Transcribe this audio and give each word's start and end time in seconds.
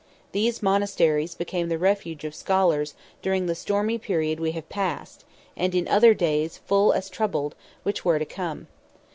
These 0.31 0.63
monasteries 0.63 1.35
became 1.35 1.69
the 1.69 1.77
refuge 1.77 2.23
of 2.25 2.33
scholars, 2.33 2.95
during 3.21 3.45
the 3.45 3.53
stormy 3.53 3.99
period 3.99 4.39
we 4.39 4.53
have 4.53 4.67
passed, 4.67 5.25
and 5.55 5.75
in 5.75 5.87
other 5.87 6.15
days 6.15 6.57
full 6.57 6.91
as 6.91 7.07
troubled, 7.07 7.53
which 7.83 8.03
were 8.03 8.17
to 8.17 8.25
come. 8.25 8.65